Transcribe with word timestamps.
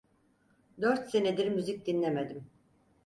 Dört 0.81 1.09
senedir 1.11 1.47
müzik 1.47 1.85
dinlemedim! 1.87 2.49